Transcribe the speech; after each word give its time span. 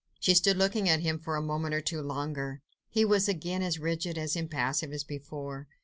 She 0.19 0.33
stood 0.33 0.57
looking 0.57 0.89
at 0.89 1.01
him 1.01 1.19
for 1.19 1.35
a 1.35 1.43
moment 1.43 1.75
or 1.75 1.79
two 1.81 2.01
longer. 2.01 2.63
He 2.89 3.05
was 3.05 3.29
again 3.29 3.61
as 3.61 3.77
rigid, 3.77 4.17
as 4.17 4.35
impassive, 4.35 4.91
as 4.91 5.03
before. 5.03 5.67